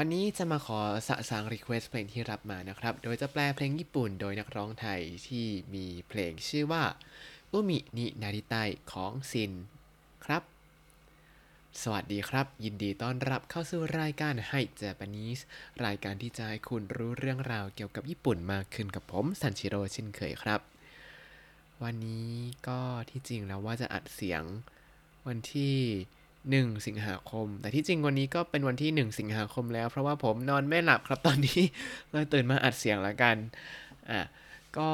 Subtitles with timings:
[0.00, 6.84] วันนี้จะมาขอสะสาง request เพลงที่รับมานะครับ โดยจะแปลเพลงญี่ปุ่นโดยนักร้องไทยที่มีเพลงชื่อว่า
[7.52, 8.54] 海になりたい
[8.92, 9.52] ของซิน
[10.24, 10.42] ครับ
[11.82, 15.40] สวัสดีครับ ยินดีต้อนรับเข้าสู่รายการ Hi Japanese
[15.84, 20.60] รายการที่จะให้คุณรู้เรื่องราวเกี่ยวกับญี่ปุ่นมากขึ้นกับผมซันชิโร่เช่นเคยครับ
[21.82, 22.32] วันนี้
[22.68, 22.80] ก็
[23.10, 24.42] ที่จริงแล้วว่าจะอัดเสียง
[25.26, 25.76] วันที่
[26.56, 31.60] 1 สิงหาคม แต่ที่จริงวันนี้ก็เป็นวันที่ 1 สิงหาคมแล้ว เพราะว่าผมนอนไม่หลับครับตอนนี้
[32.10, 33.36] เลยตื่นมาอัดเสียงแล้วกัน
[34.10, 34.20] อะ
[34.78, 34.88] ก็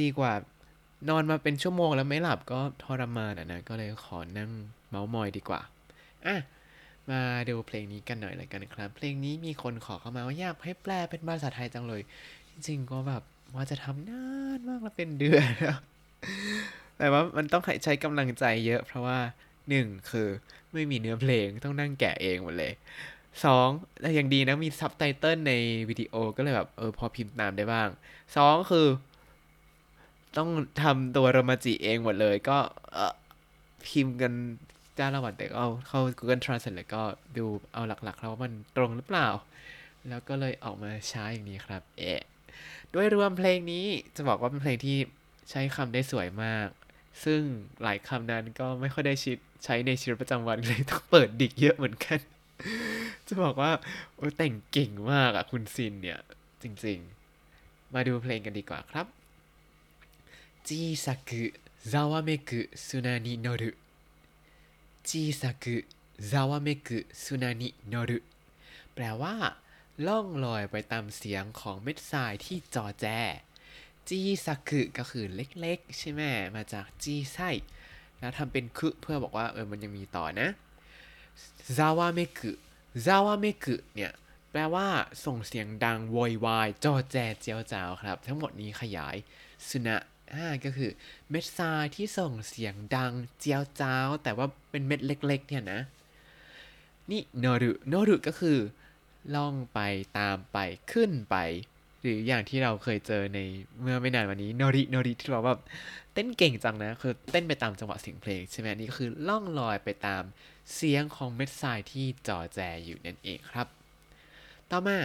[0.00, 0.32] ดีกว่า
[1.08, 4.50] นอนมาเป็นชั่วโมงแล้วไม่หลับก็ทรมานอะนะ ก็เลยขอนั่ง
[4.88, 5.60] เมาส์มอยดีกว่า
[6.26, 6.36] อะ
[7.10, 12.02] มาดูเพลงนี้กันหน่อยเลยกันครับ เพลงนี้มีคนขอเข้ามาว่าอยากให้แปลเป็นภาษาไทยจังเลย
[12.50, 13.22] จริงๆก็แบบ
[13.54, 14.26] ว่าจะทำนา
[14.56, 15.78] นมากแล้วเป็นเดือนแล้ว
[16.98, 19.18] แต่ว่ามันต้องใช้กำลังใจเยอะเพราะว่า
[19.68, 20.28] หนึ่งคือ
[20.72, 22.72] ไม่มีเนื้อเพลงต้องนั่งแกะเองหมดเลย
[23.44, 23.68] สอง
[24.00, 25.52] แต่อยังดีนะมีซับไตเติลใน
[25.88, 27.88] วิดีโอก็เลยแบบเออพอพิมพ์ตามได้บ้าง
[28.36, 28.86] สองคือ
[30.36, 30.48] ต้อง
[30.82, 32.58] ทำตัวโรมาจิเองหมดเลย ก็
[32.92, 33.14] เออ
[33.86, 34.32] พิมพ์กัน
[34.98, 37.02] จ้าละวันแต่ก็เอาเข้า Google Translate แล้วก็
[37.36, 39.28] ดูเอาหลักๆแล้วว่ามันตรงหรือเปล่า
[40.08, 42.22] แล้วก็เลยออกมาช้าอย่างนี้ครับ เอะ
[42.94, 44.98] ด้วยรวมเพลงนี้จะบอกว่าเป็นเพลงที่
[45.50, 46.68] ใช้คำได้สวยมาก
[47.24, 47.40] ซึ่ง
[47.82, 52.18] หลายคำนั้นก็ไม่ค่อยได้ชิด ใช้ในชีวิตประจำวันเลยต้องเปิด dict เยอะเหมือนกัน
[53.26, 53.72] จะบอกว่า
[54.14, 56.20] โอ้แต่งเก่งมากอะคุณซินเนี่ย
[56.62, 59.06] จริงๆ มาดูเพลงกันดีกว่าครับ
[60.68, 68.18] 小さくざわめく砂に乗る 小さくざわめく砂に乗る
[68.94, 69.34] แปลว่า
[70.06, 73.06] ล่องลอยไปตามเสียงของเม็ดทรายที่จอแจ
[74.08, 76.22] จีสักุก็คือเล็กๆ ใช่ไหม
[76.54, 77.38] มาจากจีไซ
[78.20, 80.48] แล้วทำเป็นคุเพื่อบอกว่าเออมันยังมีต่อนะ
[81.76, 82.52] ซาวาเมกุ
[83.06, 84.12] ซาวาเมกุเนี่ย
[84.50, 84.86] แปลว่า
[85.24, 89.16] ส่งเสียงดังโวยวายจอแจเจียวจ้าวครับ ทั้งหมดนี้ขยาย
[89.68, 89.96] สุนะ
[90.32, 90.90] อ่าก็คือ
[91.30, 95.80] เม็ดทรายที่ส่งเสียงดังเจียวจ้าว แต่ว่าเป็นเม็ดเล็ก ๆ เนี่ยนะ
[97.10, 98.58] นี่โนรุโนรุก็คือ
[99.34, 99.80] ล่องไป
[100.18, 100.58] ตามไป
[100.92, 101.36] ขึ้นไป
[102.04, 103.38] หรืออย่างที่เราเคยเจอใน
[103.82, 105.60] เมื่อไม่นานวันนี้โนริโนริที่เราแบบ
[106.14, 110.22] เต้นเก่งจังนะ คือเต้นไปตามจังหวะเสียงเพลงใช่ไหมนี่ก็คือล่องลอยไปตาม
[110.74, 113.66] เสียงของเม็ดทรายที่จ่อแจอยู่นั่นเองครับ
[114.70, 114.98] ต่อมา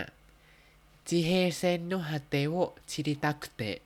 [1.07, 2.55] จิเฮเซนโนฮาเตโอ
[2.91, 3.77] ชิริตาคุเตะ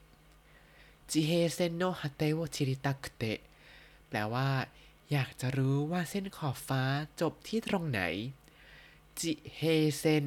[1.10, 3.38] จิเฮเซนโนฮาเตโอชิริตาคุเตะ
[4.08, 4.48] แปลว่า
[5.12, 6.82] อยากจะรู้ว่าเส้นขอบฟ้า
[7.20, 8.00] จบที่ตรงไหน
[9.20, 9.62] จิเฮ
[9.98, 10.24] เซน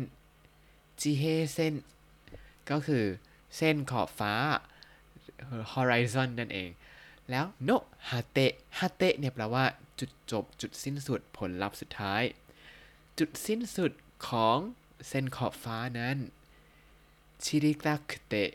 [1.02, 1.24] จิเฮ
[1.54, 1.74] เซน
[2.70, 3.06] ก็คือ
[3.56, 4.34] เส้นขอบฟ้า
[5.74, 6.70] horizon นั่นเอง
[7.30, 7.70] แล้วโน
[8.10, 9.66] ฮาเตะฮาเตะเนี่ยแปลว่า
[10.00, 12.24] จุดจบจุดสิ้นสุดผลลัพธ์สุดท้าย
[13.20, 13.92] จุดสิ้นสุด
[14.28, 14.58] ของ
[15.08, 16.18] เส้นขอบฟ้านั้น
[17.44, 18.50] ชิริตาคเตะ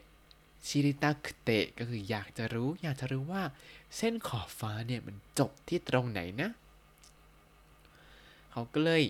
[0.67, 3.43] ชิริตาคเตะก็คืออยากจะรู้ อยากจะรู้ว่า
[3.97, 6.50] เส้นขอบฟ้าเนี่ยมันจบที่ตรงไหนนะ
[8.50, 9.03] เขาก็เลย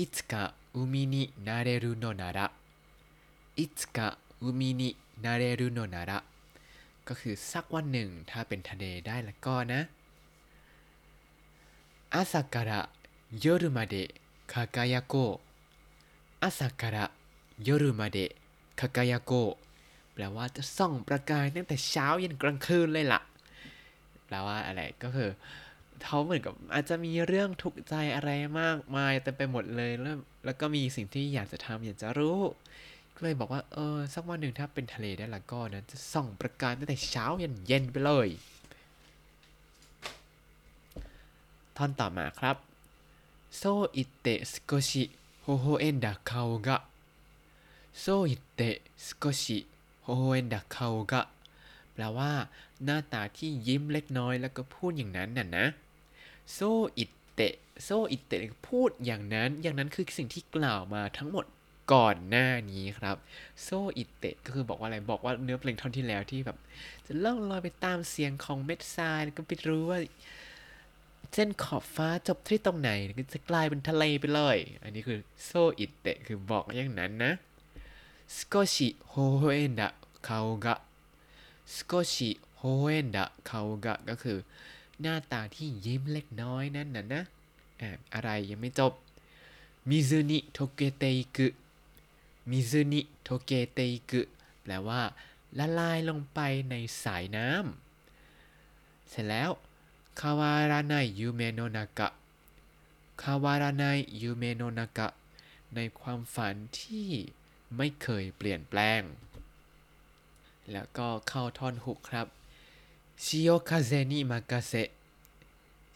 [0.00, 2.50] いつか海に慣れるのなら
[3.56, 6.23] いつか ならいつか海になれるのなら
[7.05, 9.87] ก็คือสักวันหนึ่งถ้าเป็นทะเลได้แล้วก็นะ
[12.11, 12.89] 朝から
[13.41, 14.15] 夜まで
[14.47, 17.11] 輝こう朝から
[17.63, 18.35] 夜まで
[18.75, 23.21] 輝こうแปลว่าจะส่องประกายตั้งแต่เช้ายันกลางคืนเลยล่ะ
[24.25, 25.29] แปลว่าอะไรก็คือ
[26.03, 28.29] เขาเหมือนกับอาจจะมีเรื่องทุกข์ใจอะไร
[28.59, 32.39] มากมายเต็มไปหมดเลยแล้วแล้วก็มีสิ่งที่อยากจะทำอยากจะรู้
[33.14, 38.28] ก็เลยบอกว่าเออสักวันหนึ่งถ้าเป็นทะเลได้ล้วก็นะจะส่องประกายตั้งแต่เช้ายันเย็นไปเลย
[41.76, 42.56] ท่อนต่อมาครับ
[43.56, 43.62] そ
[43.96, 51.22] う言って少し微笑んだ顔が そう言って少し微笑んだ顔が
[51.92, 52.32] แปลว่า
[52.84, 55.66] หน้าตาที่ยิ้มเล็กน้อยแล้วก็พูดอย่างนั้นน่ะนะ
[56.52, 56.58] そ
[56.98, 61.44] う言って そう言ってพูดอย่างนั้น อย่างนั้นคือสิ่งที่กล่าวมาทั้งหมด
[61.92, 63.16] ก่อนหน้านี้ครับ
[63.62, 66.58] そう言ってก็คือบอกว่าอะไรบอกว่าเนื้อเพลงท่อนที่แล้วที่แบบ
[67.06, 69.98] จะล่องลอยไปตามเสียงของเม็ดทรายแล้วก็ไปรู้ว่า
[71.32, 77.32] เส้นขอบฟ้าจบที่ตรงไหนก็จะกลายเป็นทะเลไปเลย อันนี้คือそう言ってคือบอกอย่างนั้นนะ
[78.36, 79.88] 少し微笑んだ顔
[80.26, 84.38] が 少し微笑んだ顔がก็คือ
[85.00, 87.22] หน้าตาที่ยิ้มเล็กน้อยนั่นน่ะนะ
[87.80, 88.92] อะอะไรยังไม่จบ
[89.88, 91.46] 水に溶けていく
[92.50, 94.20] 水に溶けてく
[94.62, 95.02] แปลว่า
[95.58, 99.50] ละลายลงไปในสายน้ำเสร็จแล้ว
[100.20, 102.08] 変わらない夢の
[103.22, 103.84] 中 変わらな
[104.20, 105.08] い夢の中
[105.74, 107.08] ในความฝันที่
[107.76, 109.00] ไม่เคยเปลี่ยนแปลง
[110.72, 112.26] แล้วก็เข้าท่อนฮุกครับ
[113.24, 114.72] ชิโยคาเซนิมากาเซ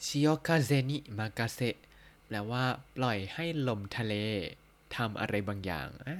[0.04, 1.60] ชิโยคาเซนิมากาเซ
[2.26, 2.64] แปลว่า
[2.96, 4.14] ปล่อยให้ลมทะเล
[4.96, 6.16] ทำอะไรบางอย่างอ่า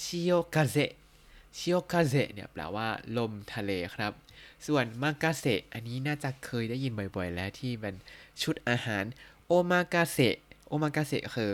[0.00, 0.76] ชิโยคาเซ
[1.56, 4.12] ชิโยคาเซเนี่ยแปลว่าลมทะเลครับ
[4.66, 7.94] ส่วนมากาเซอันนี้น่าจะเคยได้ยินบ่อยๆ แล้วที่เป็น
[8.42, 9.04] ชุดอาหาร
[9.46, 10.18] โอมากาเซ
[10.66, 11.52] โอมากาเซคือ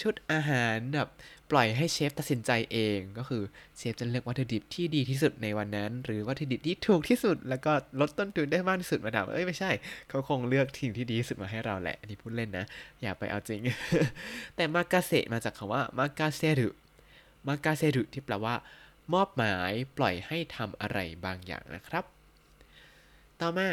[0.00, 1.08] ชุดอาหารแบบ
[1.50, 3.42] ปล่อยให้เชฟตัดสินใจเองก็คือ
[3.76, 9.70] เชฟจะเลือกวัตถุดิบที่ดีที่สุดในวันนั้น หรือวัตถุดิบที่ถูกที่สุด แล้วก็ลดต้นทุนได้มากที่สุดมาทำเอ้ยไม่ใช่
[10.08, 12.64] เขาคงเลือกสิ่งที่ดีที่สุดมาให้เราแหละ อันนี้พูดเล่นนะ
[13.02, 13.60] อย่าไปเอาจริง
[14.56, 16.68] แต่มากาเซมาจากคำว่ามากาเซรุ
[17.46, 18.54] มากาเซรุที่แปลว่า
[19.12, 22.04] มอบหมายปล่อยให้ทำอะไรบางอย่างนะครับ
[23.40, 23.68] ต่อมา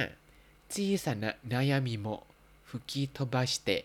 [0.74, 2.08] จีสันะนายามิโม
[2.68, 3.84] ฟุกิโทบาชิเตะ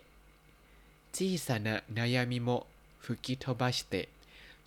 [1.17, 2.65] จีสันะนายามิโมะ
[3.05, 4.07] ฟุกิโทบาชิเตะ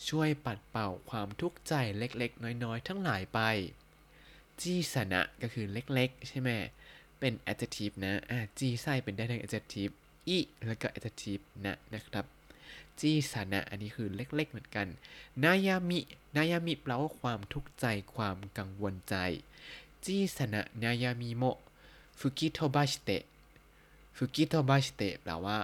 [0.07, 3.39] ช่วยปัดเป่าความทุกข์ใจเล็กๆ น้อยๆ ทั้งหลายไป
[4.61, 6.49] จีสนะก็คือเล็กๆ ใช่ไหม
[7.19, 9.93] เป็น adjective นะ อ่าจีไส้เป็นได้ทั้ง adjective
[10.27, 12.25] อีแล้วก็ adjective นะนะครับ
[12.99, 14.87] จีสนะอันนี้คือเล็กๆ เหมือนกัน
[15.43, 15.99] นายามิ
[16.35, 17.85] นายามิแปลว่าความทุกข์ใจ
[18.15, 19.15] ความกังวลใจ
[20.05, 21.57] จีสนะนายามิโมะ
[22.19, 23.23] ฟุกิโทบาชิเตะ
[24.17, 25.57] ฟุกิโทบาชิเตะแปลว่า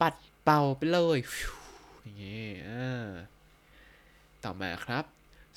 [0.00, 1.63] ปัดเป่าไปเลยฟิว
[2.04, 2.86] อย่างงี้อ่
[4.42, 5.04] ต่อมาครับ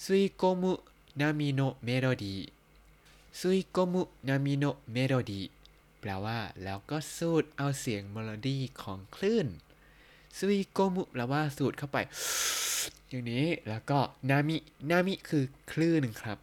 [0.03, 5.41] 吸い込む波のメロディー 吸い込む波のメロディー
[5.99, 9.47] แปลว่า แล้วก็สูดเอาเสียงเมโลดี้ของคลื่น
[10.37, 11.97] 吸い込む แปลว่าสูดเข้าไป
[13.09, 14.57] อย่างนี้แล้วก็นามิ
[14.89, 16.39] นามิคือคลื่นครับ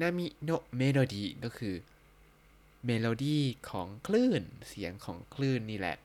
[0.00, 1.74] 波のメロディー ก็คือ
[2.86, 5.96] เมโลดี้ของคลื่น เสียงของคลื่นนี่แหละ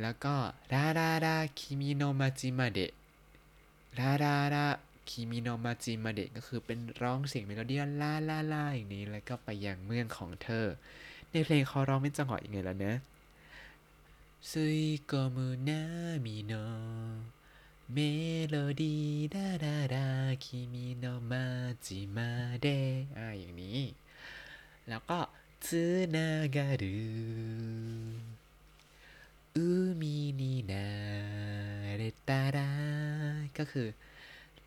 [0.00, 0.34] แล้วก็
[0.72, 10.66] ラララ 君の街まで ラララ 君の街まで ก็คือเป็นร้องเสียงเมโลดี้ลาลาลาอย่างนี้แล้วก็ไปยังเมืองของเธอ
[11.30, 12.94] ในเพลงเขาร้องเป็นจังหวะยังไงแล้วนะ
[14.50, 16.52] 吸い込む波の
[17.92, 17.98] メ
[18.48, 19.04] ロディー
[19.34, 20.06] ดาดาดา
[20.44, 22.78] 君の街まで
[23.16, 23.80] อ่าอย่างนี้
[24.88, 25.20] แล้วก็
[25.66, 25.82] ซึ
[26.14, 26.96] นาการุ
[29.56, 29.68] อุ
[30.00, 30.86] มินินา
[31.96, 32.70] เรตารา
[33.58, 33.88] ก็คือ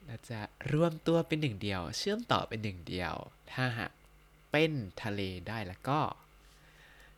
[0.06, 0.40] เราจะ
[0.72, 3.14] รวมตัวเป็นหนึ่งเดียว เชื่อมต่อเป็นหนึ่งเดียว
[3.52, 3.92] ถ้าหาก
[4.52, 4.72] เป็น
[5.04, 6.00] ทะเลได้แล้วก็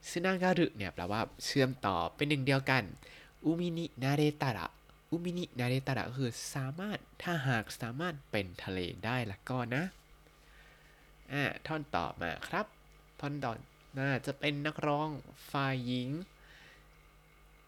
[0.10, 2.84] ซึนาการุเนี่ยแปลว่าเชื่อมต่อเป็นหนึ่งเดียวกัน
[3.46, 4.68] อุมินินาเรตาระ
[5.12, 9.84] อุมินินาเรตาระคือสามารถถ้าหากสามารถเป็นทะเลได้แล้วก็นะ
[11.32, 12.66] อ่าท่อนต่อมาครับ
[13.20, 13.54] ท่อนต่อ
[14.00, 15.10] น่าจะเป็นนักร้อง
[15.52, 16.10] ฝ่ายหญิง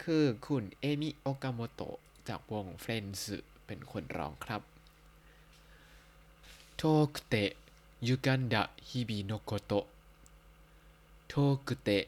[0.03, 1.97] คือคุณเอมิโอกาโมโตะ
[2.27, 3.21] จากวง Friends
[3.65, 4.61] เป็นคนร้องครับ
[6.77, 6.83] 遠
[7.13, 7.51] くて歪
[8.07, 11.33] んだ日々のこと 遠
[11.67, 12.03] くて歪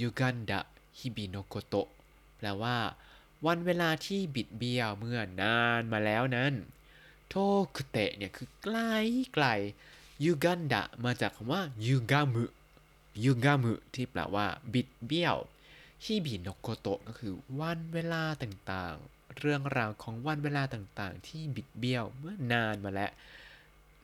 [0.00, 1.88] んだ日々のこと
[2.36, 2.76] แปลว่า
[3.46, 6.52] วันเวลาที่บิดเบี้ยวเมื่อนานมาแล้วนั้น
[7.28, 7.34] 遠
[7.74, 8.76] くて เนี่ยคือไกล
[9.34, 9.46] ไกล
[10.24, 12.44] 歪んだ มาจากคำว่า 歪む 歪
[13.24, 15.36] む ที่แปลว่า บิดเบี้ยว
[16.04, 23.10] 日々のこと ก็คือวันเวลาต่างๆ เรื่องราวของวันเวลาต่างๆ ที่บิดเบี้ยวเมื่อนานมาแล้ว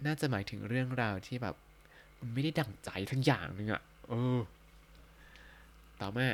[0.04, 1.54] น่าจะหมายถึงเรื่องราวที่แบบ
[2.18, 4.38] มันไม่ได้ดั่งใจทั้งอย่างนึงอะเออ
[6.00, 6.28] ต่อมา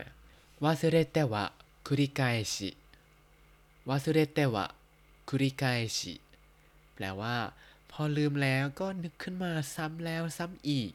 [0.64, 2.70] 忘れては繰り返し
[3.88, 4.64] วาซุเรเตวะ
[5.28, 6.14] คุริกาเอชิ
[6.94, 7.34] แปลว่า
[7.90, 10.92] พอลืมแล้วก็นึกขึ้นมาซ้ำแล้วซ้ำอีก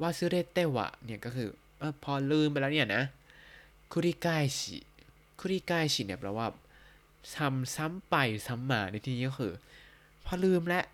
[0.00, 1.48] วาซุเรเตวะเนี่ยก็คือ
[1.80, 3.04] อพอลืมไปแล้วเนี่ยนะ
[3.92, 4.78] คุริกาเอชิ
[5.40, 6.46] คุริกาเอชิเนี่ยแปลว่า
[7.36, 8.16] ทำซ้ำไป
[8.46, 9.52] ซ้ำมาในที่นี้ก็คือ
[10.26, 10.84] พอลืมแล้ว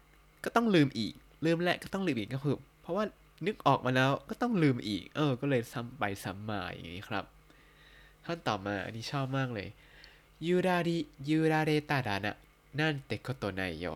[0.45, 1.13] ก็ต้องลืมอีก
[1.45, 3.05] ลืมแล้วก็ต้องลืมอีกก็คือ เพราะว่า
[3.47, 7.25] นึกออกมาแล้วก็ต้องลืมอีก เออ ก็เลยซ้ำไปซ้ำมาอย่างนี้ครับ
[8.25, 9.69] ท่อนต่อมาอันนี้ชอบมากเลย
[10.47, 10.99] ยูราริ
[11.29, 12.37] ยูราเรตาระนะ
[12.81, 13.87] นั่นเตโคโตไนโย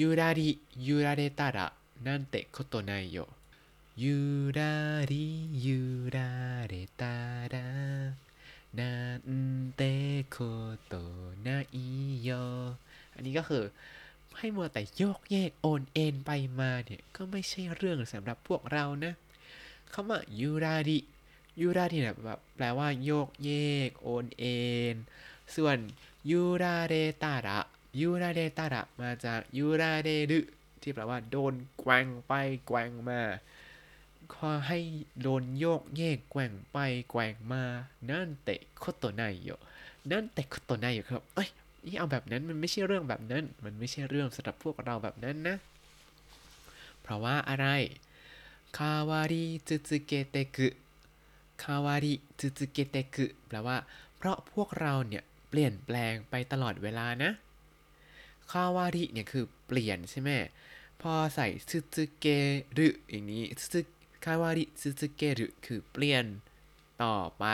[0.00, 0.48] ยูราริ
[0.86, 1.66] ยูราเรตาระ
[2.06, 3.18] นั่นเตโคโตไนโย
[4.02, 4.18] ยู
[4.58, 4.74] รา
[5.10, 5.26] ริ
[5.64, 5.80] ยู
[6.14, 6.30] รา
[6.66, 7.16] เรตา
[7.52, 7.68] ระ
[8.78, 9.24] นัน
[9.74, 9.82] เต
[10.28, 10.36] โค
[10.86, 10.94] โต
[11.42, 11.48] ไน
[12.22, 12.30] โย
[13.14, 13.64] อันนี้ก็คือ
[14.38, 19.12] ให้มัวแต่โยกเยกโอนเอ็นไปมาเนี่ยก็ไม่ใช่เรื่องสำหรับพวกเรานะ
[19.92, 20.98] คำว่ายูราริ
[21.60, 23.50] ยูราริเนี่ยแบบแปลว่าโยกเย
[23.88, 24.58] กโอนเอ็
[24.92, 24.96] น
[25.56, 25.76] ส่วน
[26.30, 27.58] ยูราเรตาระ
[28.00, 30.40] ยูราเรตาระมาจากยูราเรรุ
[30.82, 32.32] ที่แปลว่าโดนแกว่งไป
[32.66, 33.22] แกว่งมา
[34.34, 34.78] ขอให้
[35.20, 36.78] โดนโยกเยกแกว่งไป
[37.10, 37.62] แกว่งมา
[38.10, 39.50] นั่นเตะโคตไนโย
[40.10, 41.48] นั่นแต่โตไนอยู่ครับเอ้ย
[41.86, 45.56] นี่เอาแบบนั้นมันไม่ใช่เรื่องแบบนั้น มันไม่ใช่เรื่องสำหรับพวกเราแบบนั้นนะ
[47.02, 47.66] เพราะว่าอะไร
[48.76, 53.76] 変わり続けてく 変わり続けてく แปลว่า
[54.16, 57.30] เพราะพวกเราเนี่ยเปลี่ยนแปลงไปตลอดเวลานะ
[58.50, 60.30] คาวาริเนี่ยคือเปลี่ยนใช่ไหม
[61.00, 62.26] พอใส่ 続け
[62.78, 63.80] る อย่างนี้ซึ
[64.24, 66.24] 変わり続ける คือเปลี่ยน
[67.02, 67.46] ต่อไป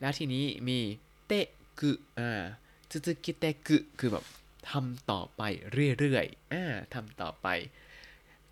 [0.00, 0.78] แล้วทีนี้มี
[1.26, 2.42] てく อ่า
[2.90, 4.24] 続けてく คือแบบ
[4.70, 5.42] ทำต่อไป
[5.98, 6.64] เรื่อยๆอ่า
[6.94, 7.48] ทำต่อไป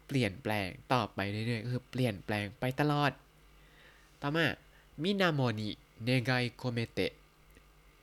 [0.07, 3.13] เปลี่ยนแปลงต่อไปเรื่อยๆก็คือเปลี่ยนแปลงไปตลอด
[4.23, 4.47] ต่อมา
[5.03, 7.13] 水面に願い込めて 水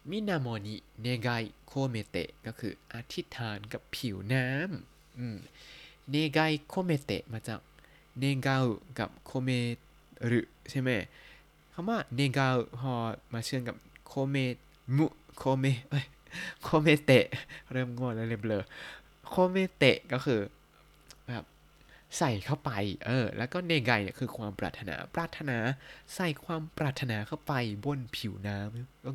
[0.10, 5.38] 面に願い込めて ก็คืออธิษฐานกับผิวน้ำอืม
[6.10, 7.60] 願い込めて มาจาก
[8.20, 8.58] 願い
[9.00, 9.50] กับ 込め
[10.32, 10.90] る ใช่ไหม
[11.74, 12.48] คำว่า 願い
[12.80, 12.94] พอ
[13.34, 13.76] มาเชื่อมกับ
[14.08, 14.36] こめ
[14.98, 16.06] む 込め เอ้ย
[16.64, 17.26] 込めて
[17.72, 18.64] เริ่มงงแล้วเริ่มเบลอ
[19.28, 20.42] 込めて ก็คือ
[21.28, 21.44] แบบ
[22.18, 22.72] ใส่เข้าไป
[23.06, 25.58] เออ แล้วก็願い เนี่ยคือความปรารถนา ปรารถนา
[26.16, 27.54] ใส่ความปรารถนาเข้าไป
[27.86, 29.12] บนผิวน้ำก็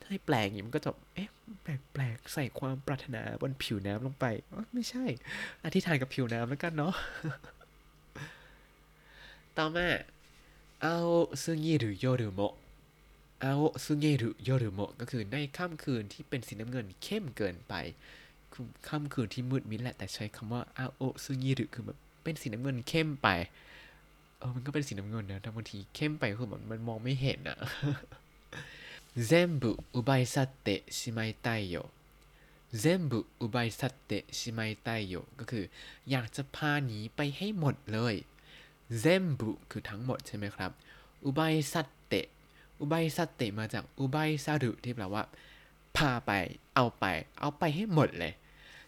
[0.00, 1.28] ถ้าให้แปลงอย่างนี้มันก็จะ เอ๊ะ
[1.62, 4.26] แปลกๆ ใส่ความปรารถนาบนผิวน้ำลงไป
[4.74, 5.04] ไม่ใช่
[5.64, 6.94] อธิษฐานกับผิวน้ำแล้วกันเนาะ
[9.57, 9.87] ต่อมา
[10.83, 11.09] อาโอ
[11.43, 12.53] ซึงิรุโยรุโมะ
[13.43, 17.73] อาโอซึงิรุโยรุโมะก็คือในค่ำคืนที่เป็นสีน้ำเงินเข้มเกินไป
[18.53, 23.27] คือค่ำคืนที่มืดมิดแหละ แต่ใช้คำว่าอาโอซึงิรุคือแบบเป็นสีน้ำเงินเข้มไป
[24.37, 27.57] เออ มันก็เป็นสีน้ำเงินนะแต่บางทีเข้มไปคือแบบมันมองไม่เห็นอะ
[29.29, 31.89] 全部奪い去ってしまいたいよ
[32.71, 35.69] 全部奪い去ってしまいたいよก็คือ
[36.09, 38.15] อยากจะพาหนีไปให้หมดเลย
[38.98, 40.70] เซมบุคือทั้งหมดใช่ไหมครับ
[41.24, 42.14] อุบายสัตเต
[42.80, 45.24] อุบายสัตเตมาจากอุบายซารุที่แปลว่า
[45.96, 46.30] พาไป
[46.74, 47.04] เอาไป
[47.40, 48.32] เอาไปให้หมดเลย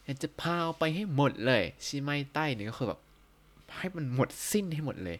[0.05, 3.01] อยากจะพาเอาไปให้หมดเลย ชิไมใต้เนี่ยก็คือแบบ
[3.77, 5.19] ให้มันหมดสิ้นให้หมดเลย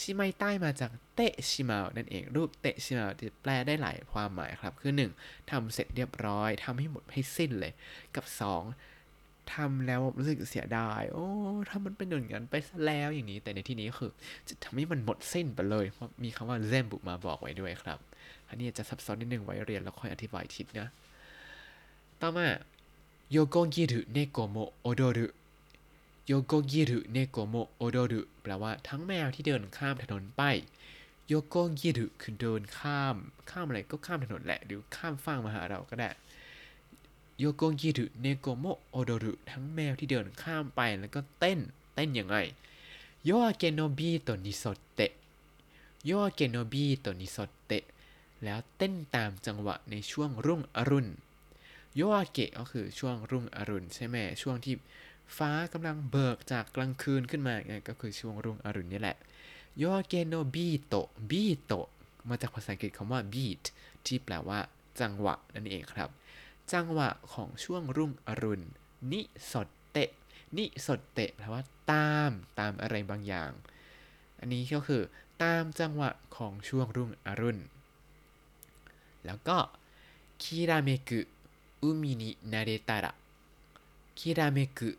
[0.00, 5.50] ชิไมใต้มาจากเตะชิมานั่นเอง รูปเตะชิมาจะแปลได้หลายความหมายครับ คือ 1.
[5.50, 7.72] ทำเสร็จเรียบร้อยทำให้หมดให้สิ้นเลย
[8.14, 8.91] กับ 2.
[9.54, 11.26] ทำแล้วรู้สึกเสียดาย โอ้
[11.68, 14.12] ถ้ามันเป็นอย่างนั้นไปซะแล้วอย่างนี้ แต่ในที่นี้คือ
[14.48, 17.98] จะทำให้มันหมดสิ้นไปเลย เพราะมีคำว่าเซมบุมาบอกไว้ด้วยครับ
[18.48, 20.88] อันนี้จะซับซ้อนนิดนึงไว้เรียนแล้วค่อยอธิบายอีกทีนะ
[22.20, 22.46] ต่อมา
[23.30, 30.42] 横切る猫も踊る 横切る猫も踊る แปลว่าทั้งแมวที่เดินข้ามถนนไป
[31.28, 33.16] 横切る คือเดินข้าม
[33.50, 36.08] ข้ามอะไรก็ข้ามถนนแหละ หรือข้ามฟากมาหาเราก็ได้
[37.44, 41.58] 横切る猫も踊る ทั้งแมวที่เดินข้ามไปแล้วก็เต้น
[41.94, 42.36] เต้นยังไง
[43.24, 47.84] 夜明けのビートに沿って 夜明けのビートに沿って
[48.44, 51.08] แล้วเต้นตามจังหวะในช่วงรุ่งอรุณ
[51.94, 54.74] โยอาเกะก็คือช่วงรุ่งอรุณใช่ไหมช่วงที่
[55.36, 59.16] ฟ้ากำลังเบิกจากกลางคืนขึ้นมาไงก็คือช่วงรุ่งอรุณนี่แหละ
[59.78, 60.94] 夜明けのビート
[61.30, 61.72] ビート
[62.28, 63.64] มาจากภาษาอังกฤษคำว่า beat
[64.06, 64.58] ที่แปลว่า
[65.00, 66.10] จังหวะนั่นเองครับ
[66.72, 68.64] จังหวะของช่วงรุ่งอรุณ
[69.12, 70.10] に沿って
[70.56, 73.50] に沿って แปลว่าตามตามอะไรบางอย่าง
[74.38, 75.02] อันนี้ก็คือ
[75.42, 77.62] ตามจังหวะของช่วงรุ่งอรุณ
[79.26, 79.58] แล้วก็
[80.42, 81.20] 煌めく海
[81.82, 84.90] になれたら 煌めく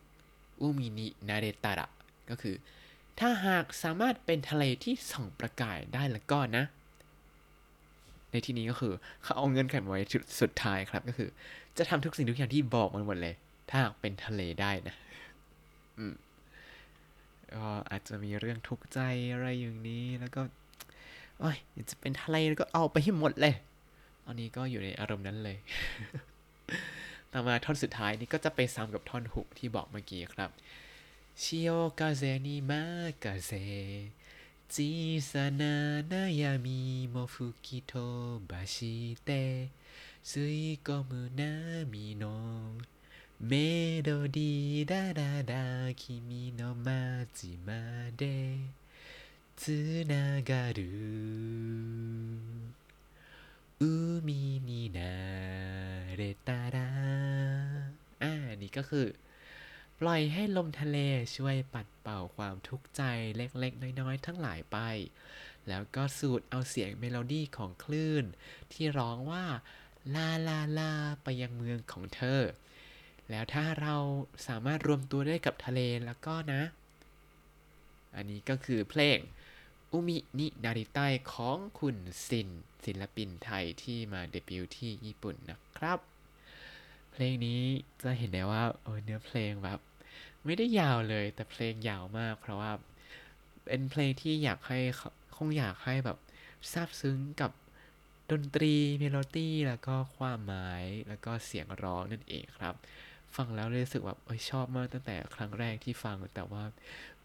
[0.62, 1.88] อุมินินาเรตาระ
[2.29, 2.55] ก็คือ
[3.20, 6.63] ถ้าหากสามารถเป็นทะเลที่ส่องประกายได้แล้วก็นะ
[8.33, 11.29] ในที่นี้ก็คือเขาเอาเงื่อนไขมาไว้จุดสุดท้ายครับก็คือ
[11.77, 13.35] จะทำทุกสิ่งทุกอย่างที่บอกมันหมดเลย
[13.71, 14.95] ถ้าเป็นทะเลได้นะ
[15.97, 16.13] อืม
[17.53, 18.99] ก็อาจจะมีเรื่องทุกข์ใจ
[19.33, 20.41] อะไรอย่างนี้แล้วก็
[21.39, 23.55] โอ้ยอยากจะเป็นทะเลแล้วก็เอาไปให้หมดเลย
[24.25, 25.57] ตอนนี้ก็อยู่ในอารมณ์นั้นเลย
[27.31, 30.49] ต่อมาท่อนสุดท้ายนี่ก็จะไปซ้ำกับท่อนฮุกที่บอกเมื่อกี้ครับ
[31.41, 32.83] ชิโอกาเซนิมา
[33.23, 33.51] กาเซ
[34.72, 39.68] 小さな悩みも吹き飛ばして
[40.22, 42.72] 吸い込む波の
[43.40, 47.72] メロディーラララ君の街ま
[48.16, 48.56] で
[49.56, 50.88] つながる
[53.80, 55.00] 海にな
[56.16, 56.80] れたら
[58.20, 59.14] อ่านี่ก็คือ
[60.00, 60.97] ปล่อยให้ลมทะเล
[61.35, 63.01] ช่วยปัดเป่าความทุกข์ใจ
[63.38, 64.77] เล็กๆ น้อยๆ ทั้งหลายไป
[65.67, 68.25] แล้วก็สูดเอาเสียงเมโลดี้ของคลื่น
[68.73, 69.45] ที่ร้องว่า
[70.15, 72.41] ลาลาลาไปยังเมืองของเธอ
[73.29, 73.95] แล้วถ้าเรา
[74.47, 76.63] สามารถรวมตัวได้กับทะเลแล้วก็นะ
[78.15, 79.17] อันนี้ก็คือเพลง
[79.91, 81.00] 海になりたい
[81.33, 81.97] ของคุณ
[82.27, 82.50] ซิน
[82.85, 86.00] ศิลปินไทยที่มาเดบิวต์ที่ญี่ปุ่นนะครับ
[87.13, 87.62] เพลงนี้
[88.03, 89.79] จะเห็นได้ว่าเออเนื้อเพลงแบบ
[90.46, 92.72] ไม่ได้ยาวเลย แต่เพลงยาวมาก เพราะว่า
[93.65, 94.79] เป็นเพลงที่อยากให้
[95.36, 96.17] คงอยากให้แบบ
[96.72, 97.51] ซาบซึ้งกับ
[98.32, 102.74] ดนตรีเมโลดี้แล้วก็ความหมายแล้วก็เสียงร้องนั่นเองครับ
[103.36, 106.63] ฟังแล้วรู้สึกแบบอชอบมากตั้งแต่ครั้งแรกที่ฟังแต่ว่า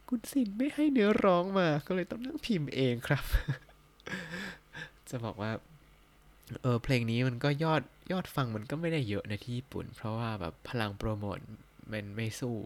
[0.08, 3.24] คุณสินไม่ให้เนื้อร้องมา ก็เลยต้องนั่งพิมพ์เองครับ
[5.10, 5.52] จะบอกว่า
[6.62, 11.38] เออเพลงนี้มันก็ยอดยอดฟังมันก็ไม่ได้เยอะในที่ญี่ปุ่น เพราะว่าแบบพลังโปรโมท
[11.92, 12.56] มันไม่สู้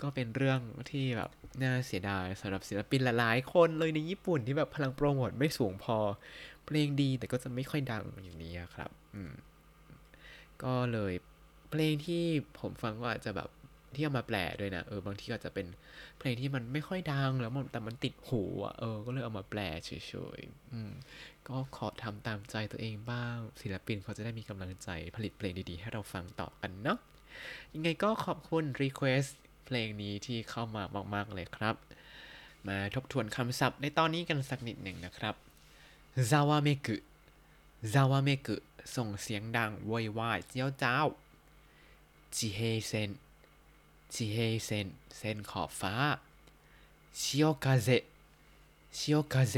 [0.00, 1.30] ก็เป็นเรื่องที่แบบ
[1.62, 5.98] น่าเสียดายสำหรับศิลปินหลายๆคนเลยในญี่ปุ่นที่แบบพลังโปรโมทไม่สูงพอ
[6.66, 9.32] เพลงดีแต่ก็จะไม่ค่อยดังอย่างนี้ครับ อืม
[10.62, 11.12] ก็เลย
[11.70, 12.24] เพลงที่
[12.60, 13.50] ผมฟังก็อาจจะแบบ
[13.96, 15.66] ที่เอามาแปลด้วยนะเออบางทีก็อาจจะเป็น
[16.18, 19.90] เพลงที่มันไม่ค่อยดังแล้วมันแต่มันติดหูอะเออก็เลยเอามาแปลเฉ
[20.38, 20.92] ยๆอืม
[21.48, 26.98] ก็ขอทำตามใจตัวเองบ้าง ศิลปินเขาจะได้มีกำลังใจผลิตเพลงดีๆ ให้เราฟังต่อกันเนาะ
[27.74, 29.30] ยังไงก็ขอบคุณ Request
[29.66, 30.82] เพลงนี้ที่เข้ามา
[31.14, 31.76] มากๆเลยครับ
[32.68, 35.34] มาทบทวนคำศัพท์ในตอนนี้กันสักนิดหนึ่งนะครับ
[36.30, 36.96] ซาวาเมกุ
[37.92, 38.56] ざわめく
[38.96, 41.06] ส่งเสียงดังโวยวายเจี๊ยวจ๊าว
[42.34, 44.86] 地平線 地平線
[45.16, 45.94] เส้นขอบฟ้า
[47.20, 47.88] 潮風 潮
[48.96, 49.56] 風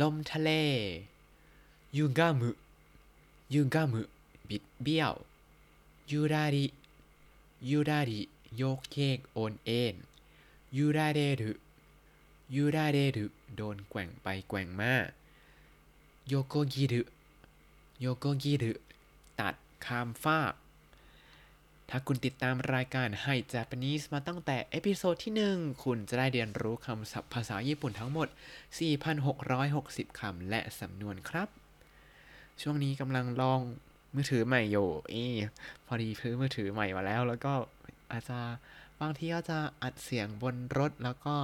[0.00, 0.50] ลมทะเล
[1.96, 2.50] ยูกามุ
[3.54, 4.00] ยูกามุ
[4.48, 5.14] บิดเบี้ยว
[6.10, 6.66] ゆらり ゆ
[7.70, 8.20] らり
[8.56, 9.94] โยกเยกโอนเอน
[10.76, 11.52] 揺られる 揺
[12.54, 13.26] られる
[13.56, 14.94] โดนแกว่งไปแกว่งมา
[16.28, 18.72] 横切る 横切る
[19.40, 19.54] ตัด
[19.84, 20.54] ข้ามฟาก
[21.90, 28.28] ถ้าคุณติดตามรายการให้ Japanese มาตั้งแต่ episode ที่ 1 คุณจะได้เรียนรู้คำศัพท์ภาษาญี่ปุ่นทั้งหมด
[29.48, 31.48] 4,660 คำและสำนวนครับ
[32.62, 33.60] ช่วงนี้กำลังลอง
[34.14, 35.14] มือถือใหม่อยู่เอ
[35.86, 37.52] พอดีซื้อมือถือใหม่มาแล้ว แล้วก็
[38.12, 38.38] อาจจะ
[39.00, 41.36] บางทีก็จะอัดเสียงบนรถแล้วก็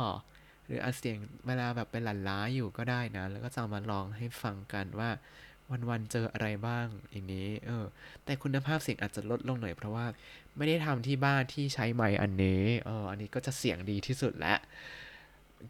[0.66, 5.10] หรืออัดเสียงเวลาแบบเป็นหลั่นล้าอยู่ก็ได้นะ แล้วก็จะมาลองให้ฟังกันว่า
[5.70, 7.84] วันๆเจออะไรบ้างอย่างนี้ เออ
[8.24, 10.06] แต่คุณภาพเสียงอาจจะลดลงหน่อยเพราะว่า
[10.56, 14.58] ไม่ได้ทำที่บ้านที่ใช้ไมค์อันนี้เอออันนี้ก็จะเสียงดีที่สุดแล้ว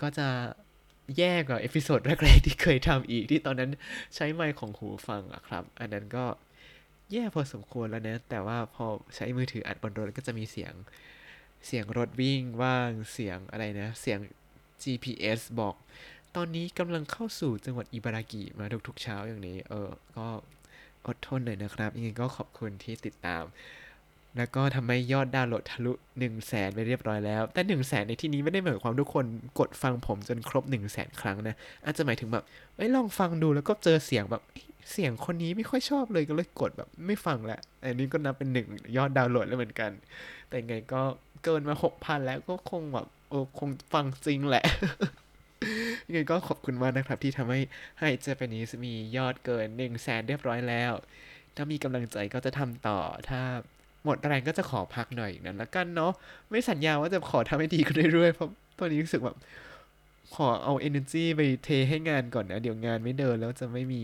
[0.02, 0.28] ก็จะ
[1.18, 3.70] แย่กว่า episode แรกๆที่เคยทำอีกที่ตอนนั้น
[4.14, 6.24] ใช้ไมค์ของหูฟังอะครับ อันนั้นก็
[7.12, 10.72] แย่พอสมควรแล้วนะ แต่ว่าพอใช้มือถืออัดบนรถก็จะมีเสียง
[11.66, 14.18] เสียงรถวิ่งว่างเสียงอะไรนะ เสียง
[14.83, 15.74] GPS บอก
[16.37, 20.27] ตอนนี้กำลังเข้าสู่จังหวัดอิบารากิมาทุกๆเช้าอย่างนี้ เออ ก็
[21.07, 23.44] อดทนหน่อยนะครับยังไงก็ขอบคุณที่ติดตาม
[24.37, 29.25] แล้วก็ทำให้ยอดดาวน์โหลดทะลุ1 0 0 0 0แสนไปเรียบร้อยแล้ว แต่1 0 0 0 0แสนในที่นี้ไม่ได้หมายความทุกคน
[29.59, 32.44] กดฟังผมจนครบ1 0 0 0 0แสนครั้งนะ อาจจะหมายถึงแบบ
[32.77, 34.42] เอ้ลองฟังดูแล้วก็เจอเสียงแบบ
[34.92, 38.66] เสียงคนนี้ไม่ค่อยชอบเลยก็เลยกดแบบไม่ฟังละ อันนี้ก็นับเป็นหนึ่ง
[38.97, 39.90] ยอดดาวน์โหลดแล้วเหมือนกัน
[40.49, 41.03] แต่ยังไงก็
[41.44, 44.64] เกินมา6,000แล้วก็คงแบบโอ้คงฟังจริงแหละ
[46.07, 47.61] ยังไงก็ขอบคุณมากนะครับ ที่ทำให้
[48.01, 50.93] ให้เจแปนิสมียอดเกิน1 0 0 0 0แสนเรียบร้อยแล้ว
[51.57, 53.40] ถ้ามีกำลังใจก็จะทำต่อถ้า
[54.05, 56.12] หมดแรงก็จะขอพักหน่อยนั้นละกันเนาะ
[56.51, 59.37] ไม่สัญญาว่าจะขอทำให้ดีขึ้นเรื่อยๆเพราะตอนนี้รู้สึกแบบ
[60.35, 64.03] ขอเอา energy ไปเทให้งานก่อนนะ เดี๋ยวงานไม่เดินแล้วจะไม่มี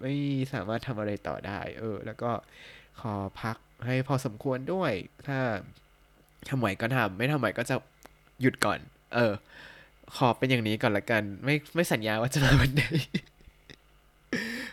[0.00, 0.14] ไม่
[0.52, 2.30] สามารถทำอะไรต่อได้ เออ แล้วก็
[3.00, 3.56] ขอพัก
[3.86, 4.92] ให้พอสมควรด้วย
[5.26, 5.38] ถ้า
[6.48, 7.76] ทำไหวก็ทำไม่ทำไหวก็จะ
[8.40, 8.78] หยุดก่อน
[9.14, 9.32] เออ
[10.16, 12.84] ขอเป็นอย่างนี้ก่อนละกัน ไม่ไม่สัญญาว่าจะมาวันไหน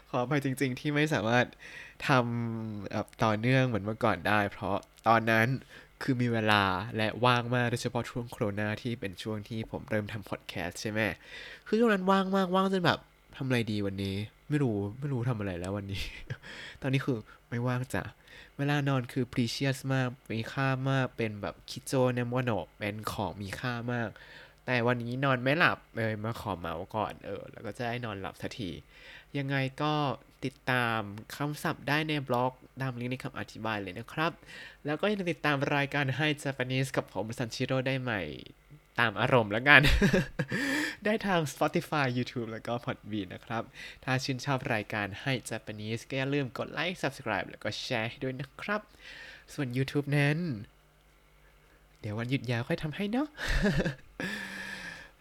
[0.10, 1.46] ขออภัยจริง ๆ ที่ไม่สามารถ
[2.08, 5.48] ทำแบบต่อเนื่องเหมือนเมื่อก่อนได้ เพราะตอนนั้น
[6.02, 6.64] คือมีเวลา
[6.98, 11.00] และว่างมากโดยเฉพาะช่วงโควิดที่เป็นช่วงที่ผมเริ่มทำพอดแคสต์ใช่ไหม
[11.68, 13.00] คือช่วงนั้นว่างมากว่างจนแบบ
[13.38, 14.16] ทำอะไรดีวันนี้
[14.50, 16.04] ไม่รู้ไม่รู้ทำอะไรแล้ววันนี้
[16.82, 17.18] ตอนนี้คือ
[17.50, 18.04] ไม่ว่างจ้ะ
[18.58, 24.10] เวลานอนคือ precious มากมีค่ามากเป็นแบบคิโจเนมวโนเป็นของมีค่ามาก
[24.72, 28.72] แต่วันนี้นอนไม่หลับเลยมาขอเมาส์ก่อนเออ แล้วก็จะได้นอนหลับสักที
[29.38, 29.94] ยังไงก็
[30.46, 31.00] ติดตาม
[31.36, 34.32] คำศัพท์ได้ในบล็อกตามลิงก์ในคำอธิบายเลยนะครับ
[34.86, 38.22] แล้วก็ยังติดตามรายการให้ Japanese กับผมซันชิโร่ได้ใหม่
[39.00, 39.82] ตามอารมณ์แล้วกัน
[41.06, 43.64] ได้ทาง Spotify YouTube แล้วก็ Podbean นะครับ
[44.04, 48.82] ถ้าชื่นชอบรายการให้ Japanese ก็อย่าลืมกดไลค์ Subscribe แล้วก็แชร์ให้ด้วยนะครับ
[49.54, 50.38] ส่วน YouTube นั้น
[52.00, 53.28] เดี๋ยววันหยุดยาวค่อยทำให้เนาะ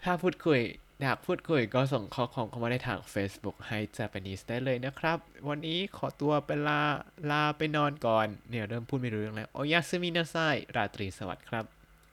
[0.05, 0.61] ถ้าพูดคุย
[1.03, 6.81] อยากพูดคุยก็ส่งข้อความเข้ามาในทาง Facebook ให้ Japanese ได้เลยนะครับ วันนี้ขอตัวไปลา
[7.31, 10.37] ลาไปนอนก่อน เนี่ยเริ่มพูดไม่รู้เรื่องแล้วโอยาซึมินาไซ
[10.77, 11.65] ราตรีสวัสดิ์ครับ